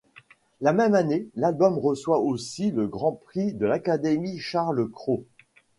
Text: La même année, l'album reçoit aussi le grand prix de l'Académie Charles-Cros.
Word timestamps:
La 0.61 0.73
même 0.73 0.95
année, 0.95 1.27
l'album 1.35 1.77
reçoit 1.77 2.17
aussi 2.21 2.71
le 2.71 2.87
grand 2.87 3.11
prix 3.11 3.53
de 3.53 3.67
l'Académie 3.67 4.39
Charles-Cros. 4.39 5.25